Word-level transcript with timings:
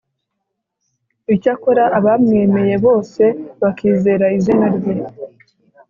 Icyakora 1.33 1.83
abamwemeye 1.97 2.75
bose, 2.85 3.23
bakizera 3.61 4.25
izina 4.37 4.67
rye, 4.75 4.95